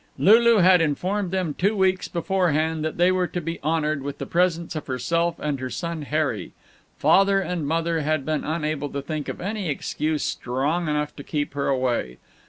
Lulu 0.17 0.57
had 0.61 0.81
informed 0.81 1.29
them 1.29 1.53
two 1.53 1.77
weeks 1.77 2.07
beforehand 2.07 2.83
that 2.83 2.97
they 2.97 3.11
were 3.11 3.27
to 3.27 3.39
be 3.39 3.59
honored 3.61 4.01
with 4.01 4.17
the 4.17 4.25
presence 4.25 4.75
of 4.75 4.87
herself 4.87 5.37
and 5.37 5.59
her 5.59 5.69
son 5.69 6.01
Harry; 6.01 6.43
and 6.45 6.51
Father 6.97 7.39
and 7.39 7.67
Mother 7.67 7.99
had 8.01 8.25
been 8.25 8.43
unable 8.43 8.89
to 8.89 9.01
think 9.03 9.29
of 9.29 9.39
any 9.39 9.69
excuse 9.69 10.23
strong 10.23 10.87
enough 10.89 11.15
to 11.17 11.23
keep 11.23 11.53
her 11.53 11.67
away. 11.67 12.17